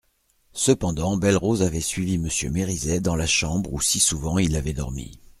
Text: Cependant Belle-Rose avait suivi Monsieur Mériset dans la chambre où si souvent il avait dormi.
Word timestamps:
Cependant 0.55 1.15
Belle-Rose 1.15 1.61
avait 1.61 1.79
suivi 1.79 2.17
Monsieur 2.17 2.49
Mériset 2.49 3.01
dans 3.01 3.15
la 3.15 3.27
chambre 3.27 3.71
où 3.71 3.79
si 3.81 3.99
souvent 3.99 4.39
il 4.39 4.55
avait 4.55 4.73
dormi. 4.73 5.19